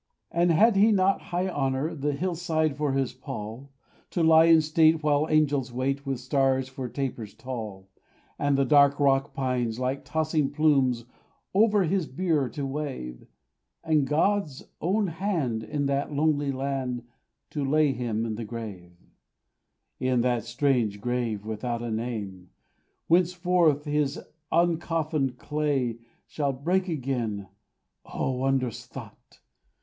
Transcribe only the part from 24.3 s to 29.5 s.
uncoffined clay Shall break again O wondrous thought!